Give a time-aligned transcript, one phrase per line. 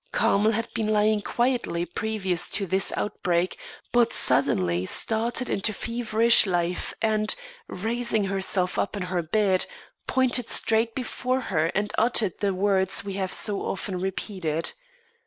[0.11, 3.59] Carmel had been lying quietly previous to this outbreak,
[3.91, 7.35] but suddenly started into feverish life and,
[7.67, 9.67] raising herself up in her bed,
[10.07, 14.73] pointed straight before her and uttered the words we have so often repeated.